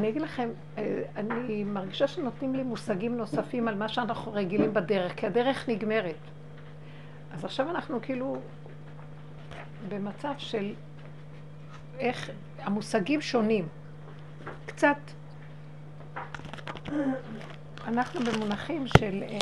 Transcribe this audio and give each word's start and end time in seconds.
אני 0.00 0.08
אגיד 0.08 0.22
לכם, 0.22 0.48
אה, 0.78 1.02
אני 1.16 1.64
מרגישה 1.64 2.06
שנותנים 2.06 2.54
לי 2.54 2.62
מושגים 2.62 3.16
נוספים 3.16 3.68
על 3.68 3.74
מה 3.74 3.88
שאנחנו 3.88 4.32
רגילים 4.32 4.74
בדרך, 4.74 5.14
כי 5.16 5.26
הדרך 5.26 5.68
נגמרת. 5.68 6.16
אז 7.32 7.44
עכשיו 7.44 7.70
אנחנו 7.70 8.02
כאילו 8.02 8.36
במצב 9.88 10.34
של 10.38 10.74
איך 11.98 12.30
המושגים 12.58 13.20
שונים. 13.20 13.68
קצת. 14.66 14.96
אנחנו 17.86 18.20
במונחים 18.20 18.86
של... 18.86 19.22
אה, 19.22 19.38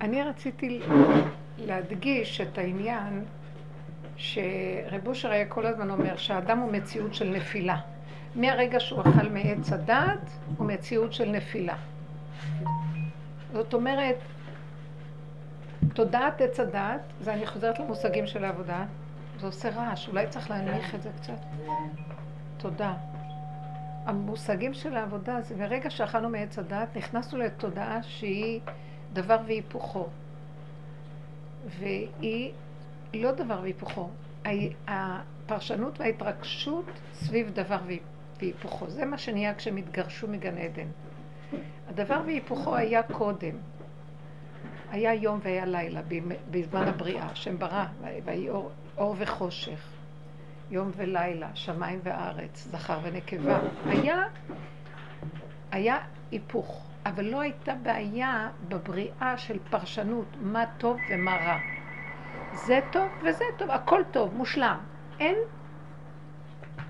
אני 0.00 0.22
רציתי 0.22 0.80
להדגיש 1.58 2.40
את 2.40 2.58
העניין 2.58 3.24
שרב 4.16 5.06
אושר 5.06 5.30
היה 5.30 5.46
כל 5.46 5.66
הזמן 5.66 5.90
אומר 5.90 6.16
שהאדם 6.16 6.58
הוא 6.58 6.72
מציאות 6.72 7.14
של 7.14 7.28
נפילה. 7.28 7.80
מהרגע 8.34 8.80
שהוא 8.80 9.00
אכל 9.00 9.28
מעץ 9.28 9.72
הדעת 9.72 10.30
הוא 10.56 10.66
מציאות 10.66 11.12
של 11.12 11.30
נפילה. 11.30 11.76
זאת 13.52 13.74
אומרת, 13.74 14.16
תודעת 15.94 16.40
עץ 16.40 16.60
הדעת, 16.60 17.00
זה 17.20 17.34
אני 17.34 17.46
חוזרת 17.46 17.78
למושגים 17.78 18.26
של 18.26 18.44
העבודה, 18.44 18.84
זה 19.40 19.46
עושה 19.46 19.68
רעש, 19.68 20.08
אולי 20.08 20.26
צריך 20.28 20.50
להנמיך 20.50 20.94
את 20.94 21.02
זה 21.02 21.10
קצת. 21.20 21.38
תודה. 22.56 22.94
המושגים 24.06 24.74
של 24.74 24.96
העבודה 24.96 25.40
זה 25.40 25.54
ברגע 25.54 25.90
שאכלנו 25.90 26.28
מעץ 26.28 26.58
הדעת, 26.58 26.96
נכנסנו 26.96 27.38
לתודעה 27.38 28.02
שהיא 28.02 28.60
דבר 29.12 29.36
והיפוכו. 29.46 30.06
והיא 31.78 32.52
לא 33.14 33.32
דבר 33.32 33.58
והיפוכו. 33.62 34.10
הפרשנות 34.88 36.00
וההתרגשות 36.00 36.84
סביב 37.12 37.50
דבר 37.50 37.78
והיפוכו. 38.40 38.90
זה 38.90 39.04
מה 39.04 39.18
שנהיה 39.18 39.54
כשהם 39.54 39.76
התגרשו 39.76 40.28
מגן 40.28 40.58
עדן. 40.58 40.88
הדבר 41.88 42.20
והיפוכו 42.26 42.76
היה 42.76 43.02
קודם. 43.02 43.54
היה 44.90 45.14
יום 45.14 45.40
והיה 45.42 45.66
לילה 45.66 46.00
בזמן 46.50 46.88
הבריאה, 46.88 47.34
שם 47.34 47.58
ברא, 47.58 47.84
ויהי 48.24 48.48
אור, 48.48 48.70
אור 48.96 49.14
וחושך, 49.18 49.88
יום 50.70 50.90
ולילה, 50.96 51.48
שמיים 51.54 52.00
וארץ, 52.02 52.68
זכר 52.70 52.98
ונקבה. 53.02 53.58
היה, 53.86 54.22
היה 55.70 55.98
היפוך, 56.30 56.86
אבל 57.06 57.24
לא 57.24 57.40
הייתה 57.40 57.74
בעיה 57.82 58.48
בבריאה 58.68 59.38
של 59.38 59.58
פרשנות 59.70 60.26
מה 60.40 60.64
טוב 60.78 60.96
ומה 61.10 61.36
רע. 61.36 61.73
זה 62.54 62.80
טוב 62.92 63.08
וזה 63.22 63.44
טוב, 63.56 63.70
הכל 63.70 64.02
טוב, 64.10 64.34
מושלם. 64.34 64.78
אין 65.20 65.36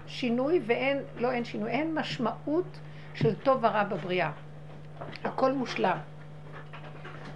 שינוי 0.06 0.60
ואין, 0.66 0.98
לא 1.16 1.32
אין 1.32 1.44
שינוי, 1.44 1.70
אין 1.70 1.94
משמעות 1.94 2.78
של 3.14 3.34
טוב 3.34 3.64
ורע 3.64 3.84
בבריאה. 3.84 4.30
הכל 5.24 5.52
מושלם. 5.52 5.98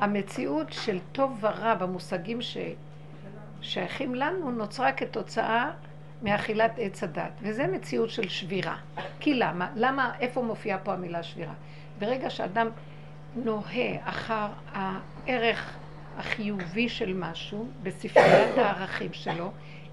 המציאות 0.01 0.73
של 0.73 0.99
טוב 1.13 1.39
ורע 1.41 1.75
במושגים 1.75 2.39
ששייכים 3.63 4.15
לנו 4.15 4.51
נוצרה 4.51 4.93
כתוצאה 4.93 5.71
מאכילת 6.23 6.73
עץ 6.79 7.03
הדת, 7.03 7.33
וזה 7.43 7.67
מציאות 7.67 8.11
של 8.11 8.29
שבירה. 8.29 8.77
כי 9.21 9.35
למה? 9.35 9.71
למה, 9.75 10.13
איפה 10.21 10.43
מופיעה 10.43 10.79
פה 10.79 10.93
המילה 10.93 11.23
שבירה? 11.23 11.55
ברגע 11.99 12.31
שאדם 12.31 12.69
נוהה 13.37 14.09
אחר 14.09 14.47
הערך 14.73 15.77
החיובי 16.19 16.89
של 16.89 17.15
משהו 17.15 17.69
בספריית 17.83 18.59
הערכים 18.59 19.13
שלו, 19.13 19.53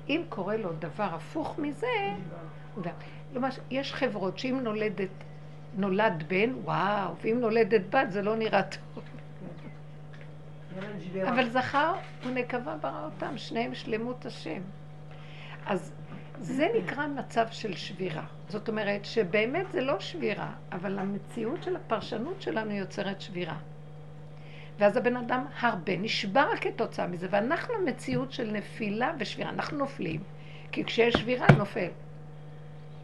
אם 0.09 0.21
קורה 0.29 0.57
לו 0.57 0.69
דבר 0.79 1.03
הפוך 1.03 1.59
מזה, 1.59 1.87
למשל, 3.33 3.61
יש 3.71 3.93
חברות 3.93 4.39
שאם 4.39 4.59
נולדת, 4.63 5.09
נולד 5.77 6.23
בן, 6.27 6.53
וואו, 6.63 7.13
ואם 7.21 7.37
נולדת 7.39 7.81
בת 7.89 8.11
זה 8.11 8.21
לא 8.21 8.35
נראה 8.35 8.61
טוב. 8.63 9.03
אבל 11.23 11.49
זכר 11.49 11.93
ונקבה 12.25 12.75
ברא 12.81 13.05
אותם, 13.05 13.37
שניהם 13.37 13.75
שלמות 13.75 14.25
השם. 14.25 14.61
אז 15.65 15.91
זה 16.39 16.67
נקרא 16.77 17.07
מצב 17.07 17.45
של 17.51 17.75
שבירה. 17.75 18.25
זאת 18.49 18.69
אומרת 18.69 19.05
שבאמת 19.05 19.71
זה 19.71 19.81
לא 19.81 19.99
שבירה, 19.99 20.51
אבל 20.71 20.99
המציאות 20.99 21.63
של 21.63 21.75
הפרשנות 21.75 22.41
שלנו 22.41 22.71
יוצרת 22.71 23.21
שבירה. 23.21 23.57
ואז 24.79 24.97
הבן 24.97 25.17
אדם 25.17 25.45
הרבה 25.59 25.97
נשבר 25.97 26.47
כתוצאה 26.61 27.07
מזה, 27.07 27.27
ואנחנו 27.29 27.73
מציאות 27.85 28.31
של 28.31 28.51
נפילה 28.51 29.11
ושבירה, 29.19 29.49
אנחנו 29.49 29.77
נופלים, 29.77 30.23
כי 30.71 30.85
כשיש 30.85 31.13
שבירה 31.13 31.47
נופל. 31.57 31.89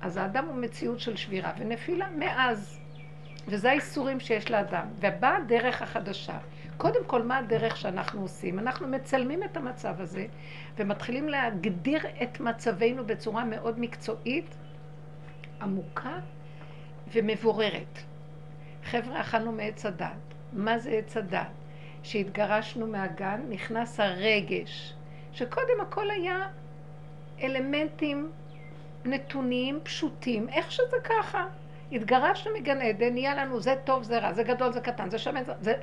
אז 0.01 0.17
האדם 0.17 0.45
הוא 0.45 0.55
מציאות 0.55 0.99
של 0.99 1.15
שבירה 1.15 1.51
ונפילה 1.57 2.09
מאז, 2.09 2.79
וזה 3.47 3.69
האיסורים 3.69 4.19
שיש 4.19 4.51
לאדם. 4.51 4.87
ובאה 4.99 5.37
הדרך 5.37 5.81
החדשה. 5.81 6.37
קודם 6.77 7.05
כל, 7.07 7.23
מה 7.23 7.37
הדרך 7.37 7.77
שאנחנו 7.77 8.21
עושים? 8.21 8.59
אנחנו 8.59 8.87
מצלמים 8.87 9.43
את 9.43 9.57
המצב 9.57 10.01
הזה, 10.01 10.25
ומתחילים 10.77 11.29
להגדיר 11.29 12.01
את 12.23 12.39
מצבנו 12.39 13.05
בצורה 13.05 13.45
מאוד 13.45 13.79
מקצועית, 13.79 14.55
עמוקה 15.61 16.19
ומבוררת. 17.13 17.99
חבר'ה, 18.83 19.21
אכלנו 19.21 19.51
מעץ 19.51 19.85
הדת. 19.85 20.11
מה 20.53 20.79
זה 20.79 20.89
עץ 20.89 21.17
הדת? 21.17 21.60
שהתגרשנו 22.03 22.87
מהגן, 22.87 23.41
נכנס 23.49 23.99
הרגש, 23.99 24.93
שקודם 25.33 25.81
הכל 25.81 26.11
היה 26.11 26.47
אלמנטים 27.41 28.31
נתונים, 29.05 29.79
פשוטים, 29.83 30.49
איך 30.49 30.71
שזה 30.71 30.97
ככה. 31.03 31.45
התגרשנו 31.91 32.53
מגן 32.59 32.81
עדן, 32.81 33.13
נהיה 33.13 33.35
לנו 33.35 33.59
זה 33.59 33.75
טוב, 33.83 34.03
זה 34.03 34.19
רע, 34.19 34.33
זה 34.33 34.43
גדול, 34.43 34.71
זה 34.71 34.81
קטן, 34.81 35.09
זה 35.09 35.17
שמן, 35.17 35.43
זה... 35.43 35.53
זה 35.59 35.73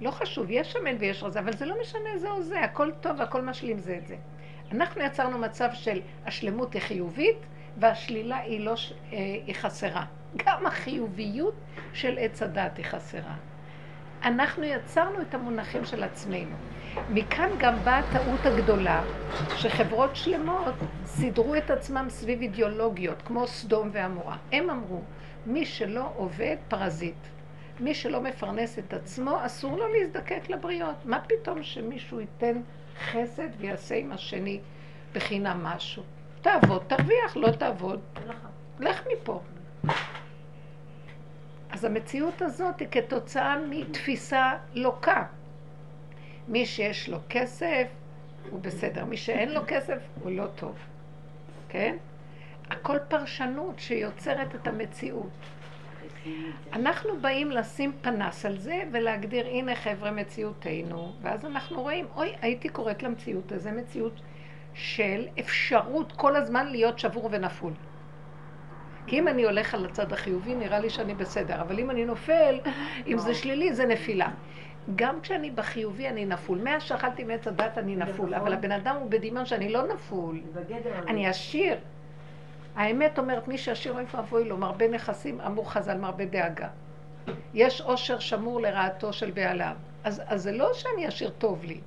לא 0.00 0.10
חשוב, 0.10 0.46
יש 0.50 0.72
שמן 0.72 0.96
ויש 0.98 1.22
רזה, 1.22 1.40
אבל 1.40 1.52
זה 1.52 1.66
לא 1.66 1.74
משנה 1.80 2.18
זה 2.18 2.30
או 2.30 2.42
זה, 2.42 2.60
הכל 2.60 2.90
טוב 3.00 3.12
והכל 3.18 3.42
משלים 3.42 3.78
זה 3.78 3.96
את 3.96 4.06
זה. 4.06 4.16
אנחנו 4.72 5.02
יצרנו 5.02 5.38
מצב 5.38 5.68
של 5.72 6.00
השלמות 6.26 6.74
היא 6.74 6.82
חיובית 6.82 7.36
והשלילה 7.76 8.36
היא 8.36 8.60
לא, 8.60 8.74
אה, 9.12 9.18
היא 9.46 9.54
חסרה. 9.54 10.04
גם 10.36 10.66
החיוביות 10.66 11.54
של 11.92 12.18
עץ 12.18 12.42
הדת 12.42 12.76
היא 12.76 12.84
חסרה. 12.84 13.34
אנחנו 14.24 14.64
יצרנו 14.64 15.20
את 15.20 15.34
המונחים 15.34 15.84
של 15.84 16.04
עצמנו. 16.04 16.56
מכאן 17.10 17.48
גם 17.58 17.74
באה 17.84 17.98
הטעות 17.98 18.46
הגדולה, 18.46 19.02
שחברות 19.56 20.16
שלמות 20.16 20.74
סידרו 21.04 21.54
את 21.54 21.70
עצמם 21.70 22.06
סביב 22.08 22.40
אידיאולוגיות, 22.40 23.22
כמו 23.22 23.46
סדום 23.46 23.90
ועמורה. 23.92 24.36
הם 24.52 24.70
אמרו, 24.70 25.00
מי 25.46 25.64
שלא 25.64 26.08
עובד, 26.16 26.56
פרזיט. 26.68 27.14
מי 27.80 27.94
שלא 27.94 28.20
מפרנס 28.20 28.78
את 28.78 28.94
עצמו, 28.94 29.46
אסור 29.46 29.76
לו 29.76 29.88
להזדקק 29.88 30.50
לבריות. 30.50 30.96
מה 31.04 31.20
פתאום 31.20 31.62
שמישהו 31.62 32.20
ייתן 32.20 32.60
חסד 33.10 33.48
ויעשה 33.58 33.94
עם 33.94 34.12
השני 34.12 34.60
בחינם 35.14 35.60
משהו? 35.62 36.02
תעבוד, 36.42 36.82
תרוויח, 36.86 37.36
לא 37.36 37.50
תעבוד, 37.50 38.00
לך 38.80 39.02
מפה. 39.12 39.40
אז 41.78 41.84
המציאות 41.84 42.42
הזאת 42.42 42.80
היא 42.80 42.88
כתוצאה 42.90 43.56
מתפיסה 43.70 44.52
לוקה. 44.74 45.24
מי 46.48 46.66
שיש 46.66 47.08
לו 47.08 47.18
כסף 47.28 47.86
הוא 48.50 48.60
בסדר, 48.60 49.04
מי 49.04 49.16
שאין 49.16 49.52
לו 49.52 49.60
כסף 49.66 49.98
הוא 50.22 50.32
לא 50.32 50.46
טוב, 50.46 50.76
כן? 51.68 51.96
הכל 52.70 52.98
פרשנות 53.08 53.78
שיוצרת 53.78 54.54
את 54.54 54.66
המציאות. 54.66 55.30
אנחנו 56.72 57.20
באים 57.20 57.50
לשים 57.50 57.92
פנס 58.00 58.46
על 58.46 58.58
זה 58.58 58.82
ולהגדיר, 58.92 59.46
הנה 59.46 59.76
חבר'ה 59.76 60.10
מציאותנו, 60.10 61.12
ואז 61.22 61.44
אנחנו 61.44 61.82
רואים, 61.82 62.06
אוי, 62.16 62.32
הייתי 62.40 62.68
קוראת 62.68 63.02
למציאות 63.02 63.52
הזה 63.52 63.72
מציאות 63.72 64.20
של 64.74 65.26
אפשרות 65.40 66.12
כל 66.12 66.36
הזמן 66.36 66.66
להיות 66.66 66.98
שבור 66.98 67.28
ונפול. 67.32 67.72
כי 69.08 69.18
אם 69.18 69.28
אני 69.28 69.44
הולך 69.44 69.74
על 69.74 69.84
הצד 69.84 70.12
החיובי, 70.12 70.54
נראה 70.54 70.78
לי 70.78 70.90
שאני 70.90 71.14
בסדר, 71.14 71.60
אבל 71.60 71.78
אם 71.78 71.90
אני 71.90 72.04
נופל, 72.04 72.60
אם 73.06 73.18
זה 73.18 73.34
שלילי, 73.34 73.74
זה 73.74 73.86
נפילה. 73.86 74.28
גם 74.96 75.20
כשאני 75.20 75.50
בחיובי 75.50 76.08
אני 76.08 76.24
נפול. 76.24 76.58
מאז 76.58 76.82
שאכלתי 76.82 77.24
מעץ 77.24 77.46
הדת 77.46 77.78
אני 77.78 77.96
נפול, 77.96 78.34
אבל 78.34 78.52
הבן 78.52 78.72
אדם 78.72 78.96
הוא 78.96 79.10
בדמיון 79.10 79.46
שאני 79.46 79.68
לא 79.68 79.86
נפול. 79.94 80.40
אני 81.08 81.26
עשיר. 81.26 81.76
האמת 82.76 83.18
אומרת, 83.18 83.48
מי 83.48 83.58
שעשיר 83.58 83.92
אוי 83.92 84.04
ואבוי 84.14 84.44
לו, 84.44 84.56
מרבה 84.56 84.88
נכסים, 84.88 85.40
אמור 85.40 85.72
חז"ל 85.72 85.98
מרבה 85.98 86.24
דאגה. 86.24 86.68
יש 87.54 87.80
עושר 87.80 88.18
שמור 88.18 88.60
לרעתו 88.60 89.12
של 89.12 89.30
בעליו. 89.30 89.76
אז, 90.04 90.22
אז 90.26 90.42
זה 90.42 90.52
לא 90.52 90.74
שאני 90.74 91.06
עשיר 91.06 91.30
טוב 91.38 91.64
לי. 91.64 91.80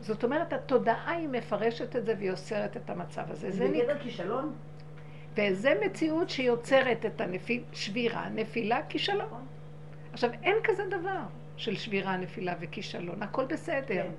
זאת 0.00 0.24
אומרת, 0.24 0.52
התודעה 0.52 1.10
היא 1.10 1.28
מפרשת 1.28 1.96
את 1.96 2.06
זה 2.06 2.14
והיא 2.18 2.30
אוסרת 2.30 2.76
את 2.76 2.90
המצב 2.90 3.22
הזה. 3.30 3.50
זה 3.50 3.68
בגדר 3.68 3.98
כישלון? 3.98 4.52
וזה 5.40 5.74
מציאות 5.86 6.30
שיוצרת 6.30 7.06
את 7.06 7.20
השבירה, 7.72 8.28
נפילה, 8.28 8.80
כישלון. 8.88 9.46
עכשיו, 10.12 10.30
אין 10.42 10.56
כזה 10.64 10.82
דבר 10.86 11.20
של 11.56 11.76
שבירה, 11.76 12.16
נפילה 12.16 12.54
וכישלון, 12.60 13.22
הכל 13.22 13.44
בסדר. 13.44 13.82
כן. 13.86 14.10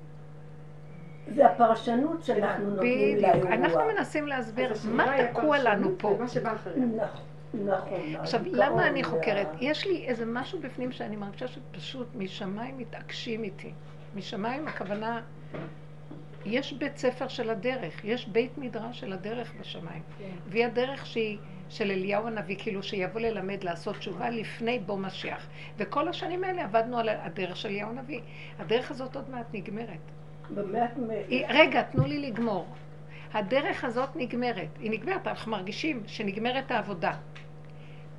זה 1.34 1.46
הפרשנות 1.46 2.24
שאנחנו 2.24 2.70
נותנים 2.70 3.16
לאירוע. 3.16 3.52
אנחנו 3.52 3.80
מנסים 3.96 4.26
להסביר 4.26 4.72
מה 4.84 5.06
תקוע 5.30 5.58
לנו 5.58 5.90
פה. 5.98 6.18
נכון. 6.42 6.72
נכון. 7.64 8.14
עכשיו, 8.14 8.40
למה 8.44 8.86
אני 8.86 9.04
חוקרת? 9.04 9.48
יש 9.60 9.86
לי 9.86 10.04
איזה 10.06 10.24
משהו 10.26 10.60
בפנים 10.60 10.92
שאני 10.92 11.16
מרגישה 11.16 11.48
שפשוט 11.48 12.06
משמיים 12.14 12.78
מתעקשים 12.78 13.44
איתי. 13.44 13.72
משמיים 14.16 14.68
הכוונה, 14.68 15.20
יש 16.44 16.72
בית 16.72 16.96
ספר 16.96 17.28
של 17.28 17.50
הדרך, 17.50 18.04
יש 18.04 18.28
בית 18.28 18.58
מדרש 18.58 19.00
של 19.00 19.12
הדרך 19.12 19.52
בשמיים. 19.60 20.02
כן. 20.18 20.24
והיא 20.46 20.66
הדרך 20.66 21.06
שהיא 21.06 21.38
של 21.68 21.90
אליהו 21.90 22.26
הנביא, 22.26 22.56
כאילו 22.58 22.82
שיבוא 22.82 23.20
ללמד 23.20 23.64
לעשות 23.64 23.96
תשובה 23.96 24.30
לפני 24.30 24.78
בוא 24.78 24.98
משיח. 24.98 25.48
וכל 25.76 26.08
השנים 26.08 26.44
האלה 26.44 26.64
עבדנו 26.64 26.98
על 26.98 27.08
הדרך 27.08 27.56
של 27.56 27.68
אליהו 27.68 27.90
הנביא. 27.90 28.20
הדרך 28.58 28.90
הזאת 28.90 29.16
עוד 29.16 29.30
מעט 29.30 29.46
נגמרת. 29.52 30.00
באמת? 30.50 30.94
רגע, 31.48 31.82
תנו 31.82 32.06
לי 32.06 32.18
לגמור. 32.18 32.66
הדרך 33.32 33.84
הזאת 33.84 34.16
נגמרת. 34.16 34.68
היא 34.80 34.90
נגמרת, 34.90 35.26
אנחנו 35.26 35.52
מרגישים 35.52 36.02
שנגמרת 36.06 36.70
העבודה. 36.70 37.12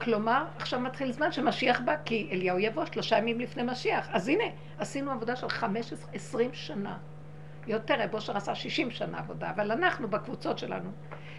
כלומר, 0.01 0.45
עכשיו 0.57 0.79
מתחיל 0.79 1.11
זמן 1.11 1.31
שמשיח 1.31 1.81
בא, 1.85 1.95
כי 2.05 2.27
אליהו 2.31 2.59
יבוא 2.59 2.85
שלושה 2.85 3.17
ימים 3.17 3.39
לפני 3.39 3.63
משיח. 3.63 4.09
אז 4.11 4.27
הנה, 4.27 4.43
עשינו 4.77 5.11
עבודה 5.11 5.35
של 5.35 5.49
15, 5.49 5.99
20 6.13 6.49
שנה. 6.53 6.97
יותר, 7.68 8.01
רב 8.01 8.13
אושר 8.13 8.38
עשה 8.38 8.56
60 8.56 8.92
שנה 8.92 9.19
עבודה, 9.19 9.50
אבל 9.50 9.71
אנחנו 9.71 10.07
בקבוצות 10.07 10.57
שלנו, 10.60 10.89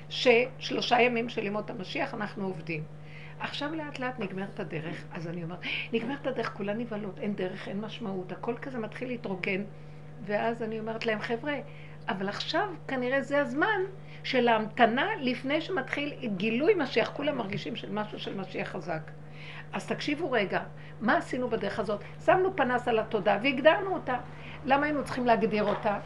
ששלושה 0.09 1.01
ימים 1.01 1.29
של 1.29 1.47
ימות 1.47 1.71
המשיח 1.71 2.15
אנחנו 2.15 2.45
עובדים. 2.45 2.85
עכשיו 3.41 3.75
לאט 3.75 3.99
לאט 3.99 4.21
נגמרת 4.21 4.61
הדרך, 4.61 5.05
אז 5.13 5.29
אני 5.29 5.45
אומרת, 5.45 5.59
נגמרת 5.93 6.27
הדרך, 6.27 6.53
כולן 6.53 6.79
נבהלות, 6.79 7.19
אין 7.19 7.35
דרך, 7.35 7.69
אין 7.69 7.81
משמעות, 7.81 8.33
הכל 8.33 8.55
כזה 8.63 8.79
מתחיל 8.79 9.09
להתרוקן, 9.09 9.63
ואז 10.25 10.63
אני 10.63 10.81
אומרת 10.81 11.07
להם, 11.07 11.21
חבר'ה, 11.21 11.55
אבל 12.09 12.29
עכשיו 12.29 12.69
כנראה 12.89 13.23
זה 13.23 13.41
הזמן 13.41 13.81
של 14.25 14.49
ההמתנה 14.49 15.07
לפני 15.21 15.61
שמתחיל 15.61 16.15
גילוי 16.37 16.75
משיח. 16.75 17.11
כולם 17.15 17.39
מרגישים 17.39 17.77
של 17.77 17.93
משהו 17.93 18.19
של 18.19 18.35
משיח 18.41 18.69
חזק. 18.69 19.11
אז 19.73 19.87
תקשיבו 19.87 20.31
רגע, 20.31 20.63
מה 21.01 21.17
עשינו 21.17 21.51
בדרך 21.51 21.79
הזאת? 21.79 22.01
שמנו 22.25 22.57
פנס 22.57 22.89
על 22.89 22.99
התודה 22.99 23.39
והגדרנו 23.43 23.95
אותה. 23.95 24.17
למה 24.65 24.87
היינו 24.87 25.05
צריכים 25.05 25.27
להגדיר 25.27 25.65
אותה? 25.65 25.99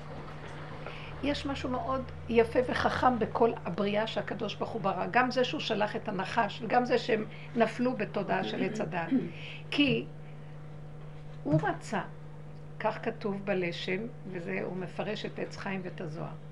יש 1.22 1.46
משהו 1.46 1.70
מאוד 1.70 2.02
יפה 2.28 2.58
וחכם 2.68 3.18
בכל 3.18 3.50
הבריאה 3.64 4.06
שהקדוש 4.06 4.54
ברוך 4.54 4.70
הוא 4.70 4.80
ברא. 4.80 5.06
גם 5.10 5.30
זה 5.30 5.44
שהוא 5.44 5.60
שלח 5.60 5.96
את 5.96 6.08
הנחש, 6.08 6.62
וגם 6.62 6.84
זה 6.84 6.98
שהם 6.98 7.24
נפלו 7.56 7.96
בתודעה 7.96 8.44
של 8.44 8.62
עץ 8.62 8.80
הדעת. 8.80 9.10
כי 9.70 10.06
הוא 11.44 11.60
רצה 11.62 12.00
כך 12.80 12.98
כתוב 13.02 13.44
בלשם, 13.44 14.00
וזה, 14.30 14.58
הוא 14.64 14.76
מפרש 14.76 15.24
את 15.26 15.38
עץ 15.38 15.56
חיים 15.56 15.80
ואת 15.84 16.00
הזוהר. 16.00 16.47